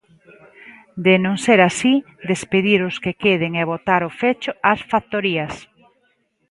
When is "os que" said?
2.89-3.17